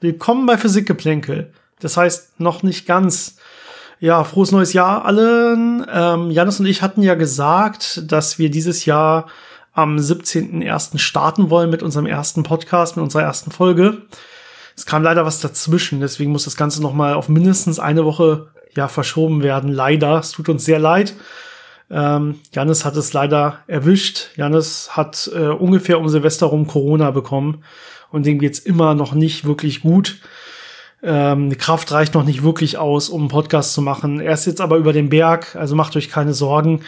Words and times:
willkommen 0.00 0.46
bei 0.46 0.56
Physikgeplänkel. 0.56 1.52
Das 1.80 1.96
heißt, 1.98 2.40
noch 2.40 2.62
nicht 2.62 2.86
ganz. 2.86 3.36
Ja, 4.00 4.24
frohes 4.24 4.50
neues 4.50 4.72
Jahr 4.72 5.04
allen. 5.04 5.86
Ähm, 5.92 6.30
Janis 6.30 6.58
und 6.58 6.64
ich 6.64 6.80
hatten 6.80 7.02
ja 7.02 7.14
gesagt, 7.14 8.10
dass 8.10 8.38
wir 8.38 8.50
dieses 8.50 8.86
Jahr 8.86 9.26
am 9.74 9.96
17.01. 9.96 10.98
starten 10.98 11.50
wollen 11.50 11.68
mit 11.68 11.82
unserem 11.82 12.06
ersten 12.06 12.42
Podcast, 12.44 12.96
mit 12.96 13.02
unserer 13.02 13.24
ersten 13.24 13.50
Folge. 13.50 13.98
Es 14.74 14.86
kam 14.86 15.02
leider 15.02 15.26
was 15.26 15.40
dazwischen, 15.40 16.00
deswegen 16.00 16.32
muss 16.32 16.44
das 16.44 16.56
Ganze 16.56 16.80
noch 16.80 16.94
mal 16.94 17.12
auf 17.12 17.28
mindestens 17.28 17.78
eine 17.78 18.06
Woche 18.06 18.48
ja 18.74 18.88
verschoben 18.88 19.42
werden. 19.42 19.70
Leider, 19.70 20.20
es 20.20 20.30
tut 20.30 20.48
uns 20.48 20.64
sehr 20.64 20.78
leid. 20.78 21.14
Ähm, 21.90 22.40
Janis 22.54 22.86
hat 22.86 22.96
es 22.96 23.12
leider 23.12 23.58
erwischt. 23.66 24.28
Janis 24.36 24.90
hat 24.92 25.30
äh, 25.34 25.48
ungefähr 25.48 26.00
um 26.00 26.08
Silvester 26.08 26.46
rum 26.46 26.66
Corona 26.66 27.10
bekommen 27.10 27.62
und 28.10 28.26
dem 28.26 28.38
geht's 28.38 28.58
immer 28.58 28.94
noch 28.94 29.12
nicht 29.12 29.44
wirklich 29.44 29.82
gut. 29.82 30.18
Ähm, 31.02 31.50
die 31.50 31.56
Kraft 31.56 31.90
reicht 31.92 32.14
noch 32.14 32.24
nicht 32.24 32.42
wirklich 32.42 32.78
aus, 32.78 33.08
um 33.08 33.22
einen 33.22 33.28
Podcast 33.28 33.72
zu 33.72 33.82
machen. 33.82 34.20
Er 34.20 34.34
ist 34.34 34.46
jetzt 34.46 34.60
aber 34.60 34.76
über 34.76 34.92
den 34.92 35.08
Berg, 35.08 35.56
also 35.56 35.74
macht 35.74 35.96
euch 35.96 36.10
keine 36.10 36.34
Sorgen. 36.34 36.82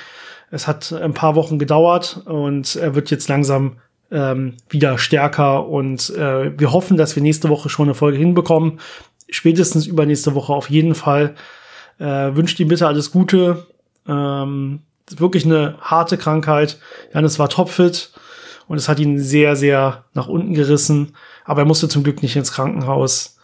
Es 0.50 0.66
hat 0.66 0.92
ein 0.92 1.14
paar 1.14 1.34
Wochen 1.34 1.58
gedauert 1.58 2.22
und 2.26 2.76
er 2.76 2.94
wird 2.94 3.10
jetzt 3.10 3.28
langsam 3.28 3.78
ähm, 4.10 4.54
wieder 4.68 4.98
stärker 4.98 5.66
und 5.66 6.10
äh, 6.10 6.58
wir 6.58 6.72
hoffen, 6.72 6.98
dass 6.98 7.16
wir 7.16 7.22
nächste 7.22 7.48
Woche 7.48 7.70
schon 7.70 7.86
eine 7.86 7.94
Folge 7.94 8.18
hinbekommen. 8.18 8.78
Spätestens 9.30 9.86
übernächste 9.86 10.34
Woche 10.34 10.52
auf 10.52 10.68
jeden 10.68 10.94
Fall. 10.94 11.34
Äh, 11.98 12.36
wünscht 12.36 12.60
ihm 12.60 12.68
bitte 12.68 12.86
alles 12.86 13.10
Gute. 13.12 13.66
Ähm, 14.06 14.80
wirklich 15.16 15.46
eine 15.46 15.76
harte 15.80 16.18
Krankheit. 16.18 16.78
Janis 17.14 17.38
war 17.38 17.48
topfit 17.48 18.12
und 18.72 18.78
es 18.78 18.88
hat 18.88 18.98
ihn 19.00 19.18
sehr, 19.18 19.54
sehr 19.54 20.06
nach 20.14 20.28
unten 20.28 20.54
gerissen. 20.54 21.12
Aber 21.44 21.60
er 21.60 21.66
musste 21.66 21.90
zum 21.90 22.04
Glück 22.04 22.22
nicht 22.22 22.36
ins 22.36 22.52
Krankenhaus 22.52 23.36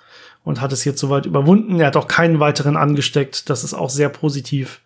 und 0.43 0.63
hat 0.63 0.73
es 0.73 0.87
jetzt 0.87 1.01
soweit 1.01 1.27
überwunden. 1.27 1.79
Er 1.81 1.89
hat 1.89 1.99
auch 1.99 2.09
keinen 2.09 2.41
weiteren 2.41 2.79
angesteckt. 2.79 3.51
Das 3.51 3.63
ist 3.63 3.75
auch 3.75 3.91
sehr 3.91 4.09
positiv. 4.09 4.81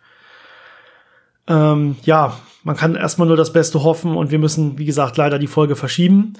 Ähm, 1.47 1.95
ja, 2.03 2.37
man 2.63 2.75
kann 2.75 2.95
erstmal 2.95 3.29
nur 3.29 3.37
das 3.37 3.53
Beste 3.53 3.83
hoffen 3.83 4.17
und 4.17 4.31
wir 4.31 4.39
müssen, 4.39 4.77
wie 4.77 4.83
gesagt, 4.83 5.15
leider 5.15 5.39
die 5.39 5.47
Folge 5.47 5.77
verschieben. 5.77 6.33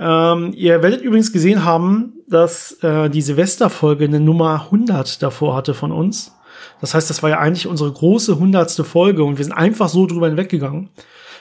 Ähm, 0.00 0.52
ihr 0.56 0.82
werdet 0.82 1.00
übrigens 1.00 1.32
gesehen 1.32 1.64
haben, 1.64 2.14
dass 2.28 2.82
äh, 2.82 3.08
die 3.10 3.22
Silvesterfolge 3.22 4.06
eine 4.06 4.18
Nummer 4.18 4.62
100 4.64 5.22
davor 5.22 5.54
hatte 5.54 5.72
von 5.72 5.92
uns. 5.92 6.34
Das 6.80 6.94
heißt, 6.94 7.08
das 7.08 7.22
war 7.22 7.30
ja 7.30 7.38
eigentlich 7.38 7.68
unsere 7.68 7.92
große 7.92 8.40
hundertste 8.40 8.82
Folge 8.82 9.22
und 9.22 9.38
wir 9.38 9.44
sind 9.44 9.54
einfach 9.54 9.88
so 9.88 10.08
drüber 10.08 10.26
hinweggegangen. 10.26 10.90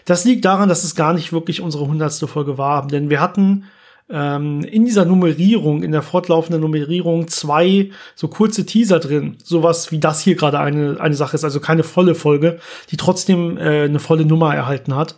Das 0.10 0.26
liegt 0.26 0.44
daran, 0.44 0.70
dass 0.70 0.84
es 0.84 0.96
gar 0.96 1.14
nicht 1.14 1.32
wirklich 1.34 1.62
unsere 1.62 1.86
hundertste 1.86 2.28
Folge 2.28 2.58
war, 2.58 2.88
denn 2.88 3.12
wir 3.12 3.22
hatten 3.22 3.66
ähm, 4.10 4.62
in 4.64 4.84
dieser 4.84 5.06
Nummerierung, 5.06 5.84
in 5.84 5.92
der 5.92 6.02
fortlaufenden 6.02 6.62
Nummerierung 6.62 7.28
zwei 7.28 7.92
so 8.16 8.28
kurze 8.28 8.66
Teaser 8.66 8.98
drin, 8.98 9.38
sowas 9.44 9.92
wie 9.92 10.00
das 10.00 10.22
hier 10.22 10.34
gerade 10.34 10.58
eine 10.58 11.00
eine 11.00 11.14
Sache 11.14 11.36
ist, 11.36 11.44
also 11.44 11.60
keine 11.60 11.84
volle 11.84 12.16
Folge, 12.16 12.60
die 12.90 12.98
trotzdem 12.98 13.60
äh, 13.60 13.84
eine 13.84 14.00
volle 14.00 14.26
Nummer 14.26 14.56
erhalten 14.56 14.96
hat. 14.96 15.16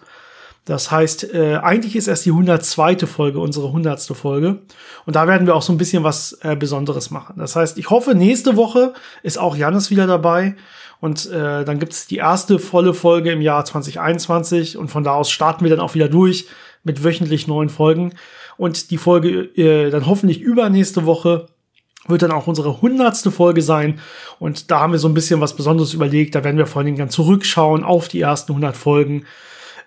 Das 0.65 0.91
heißt, 0.91 1.33
äh, 1.33 1.55
eigentlich 1.55 1.95
ist 1.95 2.07
erst 2.07 2.25
die 2.25 2.31
102. 2.31 3.07
Folge 3.07 3.39
unsere 3.39 3.67
100. 3.67 4.01
Folge. 4.15 4.59
Und 5.05 5.15
da 5.15 5.27
werden 5.27 5.47
wir 5.47 5.55
auch 5.55 5.63
so 5.63 5.73
ein 5.73 5.77
bisschen 5.77 6.03
was 6.03 6.37
äh, 6.41 6.55
Besonderes 6.55 7.09
machen. 7.09 7.35
Das 7.37 7.55
heißt, 7.55 7.77
ich 7.79 7.89
hoffe, 7.89 8.13
nächste 8.13 8.55
Woche 8.55 8.93
ist 9.23 9.39
auch 9.39 9.55
Janis 9.55 9.89
wieder 9.89 10.05
dabei. 10.05 10.55
Und 10.99 11.31
äh, 11.31 11.65
dann 11.65 11.79
gibt 11.79 11.93
es 11.93 12.05
die 12.05 12.17
erste 12.17 12.59
volle 12.59 12.93
Folge 12.93 13.31
im 13.31 13.41
Jahr 13.41 13.65
2021. 13.65 14.77
Und 14.77 14.89
von 14.89 15.03
da 15.03 15.13
aus 15.13 15.31
starten 15.31 15.63
wir 15.63 15.71
dann 15.71 15.79
auch 15.79 15.95
wieder 15.95 16.07
durch 16.07 16.47
mit 16.83 17.03
wöchentlich 17.03 17.47
neuen 17.47 17.69
Folgen. 17.69 18.13
Und 18.57 18.91
die 18.91 18.97
Folge 18.97 19.49
äh, 19.55 19.89
dann 19.89 20.05
hoffentlich 20.05 20.41
übernächste 20.41 21.07
Woche 21.07 21.47
wird 22.07 22.21
dann 22.21 22.31
auch 22.31 22.45
unsere 22.45 22.81
hundertste 22.81 23.31
Folge 23.31 23.63
sein. 23.63 23.99
Und 24.37 24.69
da 24.69 24.79
haben 24.79 24.91
wir 24.91 24.99
so 24.99 25.07
ein 25.07 25.15
bisschen 25.15 25.41
was 25.41 25.55
Besonderes 25.55 25.95
überlegt. 25.95 26.35
Da 26.35 26.43
werden 26.43 26.57
wir 26.57 26.67
vor 26.67 26.79
allen 26.79 26.87
Dingen 26.87 26.97
dann 26.99 27.09
zurückschauen 27.09 27.83
auf 27.83 28.07
die 28.07 28.21
ersten 28.21 28.51
100 28.51 28.77
Folgen 28.77 29.25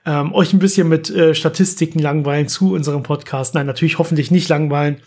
ähm, 0.06 0.34
euch 0.34 0.52
ein 0.52 0.58
bisschen 0.58 0.88
mit 0.88 1.10
äh, 1.10 1.34
Statistiken 1.34 1.98
langweilen 1.98 2.48
zu 2.48 2.74
unserem 2.74 3.02
Podcast. 3.02 3.54
Nein, 3.54 3.66
natürlich 3.66 3.98
hoffentlich 3.98 4.30
nicht 4.30 4.48
langweilen, 4.48 5.00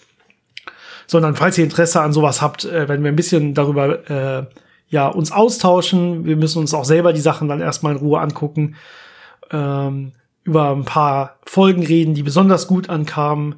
sondern 1.06 1.36
falls 1.36 1.58
ihr 1.58 1.64
Interesse 1.64 2.02
an 2.02 2.14
sowas 2.14 2.42
habt, 2.42 2.66
äh, 2.66 2.88
werden 2.88 3.04
wir 3.04 3.12
ein 3.12 3.16
bisschen 3.16 3.54
darüber 3.54 4.10
äh, 4.10 4.46
ja 4.90 5.08
uns 5.08 5.32
austauschen. 5.32 6.26
Wir 6.26 6.36
müssen 6.36 6.60
uns 6.60 6.74
auch 6.74 6.86
selber 6.86 7.14
die 7.14 7.22
Sachen 7.22 7.48
dann 7.48 7.62
erstmal 7.62 7.94
in 7.94 8.00
Ruhe 8.00 8.20
angucken, 8.20 8.76
ähm, 9.52 10.14
über 10.44 10.72
ein 10.72 10.86
paar 10.86 11.38
Folgen 11.46 11.86
reden, 11.86 12.14
die 12.14 12.24
besonders 12.24 12.68
gut 12.68 12.90
ankamen. 12.90 13.56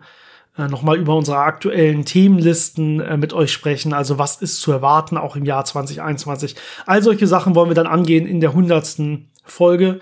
Äh, 0.57 0.67
nochmal 0.67 0.97
über 0.97 1.15
unsere 1.15 1.37
aktuellen 1.37 2.03
Themenlisten 2.03 2.99
äh, 2.99 3.15
mit 3.15 3.31
euch 3.31 3.53
sprechen. 3.53 3.93
Also 3.93 4.17
was 4.17 4.41
ist 4.41 4.59
zu 4.59 4.71
erwarten, 4.71 5.15
auch 5.15 5.37
im 5.37 5.45
Jahr 5.45 5.63
2021. 5.63 6.55
All 6.85 7.01
solche 7.01 7.27
Sachen 7.27 7.55
wollen 7.55 7.69
wir 7.69 7.75
dann 7.75 7.87
angehen 7.87 8.27
in 8.27 8.41
der 8.41 8.53
hundertsten 8.53 9.29
Folge. 9.45 10.01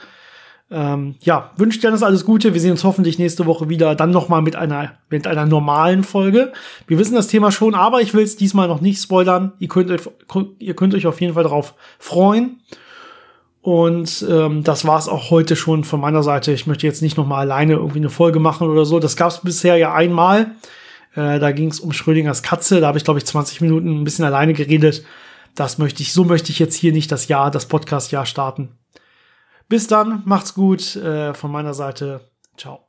Ähm, 0.69 1.15
ja, 1.21 1.51
wünsche 1.55 1.79
dir 1.79 1.91
das 1.91 2.03
alles 2.03 2.25
Gute. 2.25 2.53
Wir 2.53 2.59
sehen 2.59 2.71
uns 2.71 2.83
hoffentlich 2.83 3.19
nächste 3.19 3.45
Woche 3.45 3.69
wieder. 3.69 3.95
Dann 3.95 4.11
nochmal 4.11 4.41
mit 4.41 4.55
einer, 4.55 4.93
mit 5.09 5.25
einer 5.25 5.45
normalen 5.45 6.03
Folge. 6.03 6.51
Wir 6.87 6.99
wissen 6.99 7.15
das 7.15 7.27
Thema 7.27 7.51
schon, 7.51 7.73
aber 7.73 8.01
ich 8.01 8.13
will 8.13 8.23
es 8.23 8.35
diesmal 8.35 8.67
noch 8.67 8.81
nicht 8.81 9.01
spoilern. 9.01 9.53
Ihr 9.59 9.69
könnt, 9.69 9.91
ihr 10.59 10.75
könnt 10.75 10.93
euch 10.93 11.07
auf 11.07 11.21
jeden 11.21 11.35
Fall 11.35 11.43
darauf 11.43 11.73
freuen. 11.99 12.59
Und 13.61 14.25
ähm, 14.29 14.63
das 14.63 14.85
war 14.85 14.97
es 14.97 15.09
auch 15.09 15.29
heute 15.29 15.55
schon 15.55 15.83
von 15.83 15.99
meiner 15.99 16.23
Seite. 16.23 16.51
Ich 16.51 16.67
möchte 16.67 16.87
jetzt 16.87 17.01
nicht 17.01 17.17
nochmal 17.17 17.41
alleine 17.41 17.73
irgendwie 17.73 17.99
eine 17.99 18.09
Folge 18.09 18.39
machen 18.39 18.69
oder 18.69 18.85
so. 18.85 18.99
Das 18.99 19.17
gab 19.17 19.31
es 19.31 19.39
bisher 19.39 19.77
ja 19.77 19.93
einmal. 19.93 20.51
Äh, 21.15 21.39
da 21.39 21.51
ging 21.51 21.69
es 21.69 21.79
um 21.79 21.91
Schrödingers 21.93 22.43
Katze. 22.43 22.79
Da 22.79 22.87
habe 22.87 22.97
ich, 22.97 23.03
glaube 23.03 23.19
ich, 23.19 23.25
20 23.25 23.61
Minuten 23.61 23.89
ein 23.89 24.03
bisschen 24.03 24.25
alleine 24.25 24.53
geredet. 24.53 25.03
Das 25.55 25.79
möchte 25.79 26.01
ich, 26.01 26.13
so 26.13 26.23
möchte 26.23 26.51
ich 26.51 26.59
jetzt 26.59 26.75
hier 26.75 26.93
nicht 26.93 27.11
das 27.11 27.27
Jahr, 27.27 27.51
das 27.51 27.65
Podcast-Jahr 27.65 28.25
starten. 28.25 28.76
Bis 29.69 29.87
dann, 29.87 30.21
macht's 30.25 30.53
gut 30.53 30.95
äh, 30.95 31.33
von 31.33 31.51
meiner 31.51 31.73
Seite. 31.73 32.21
Ciao. 32.55 32.86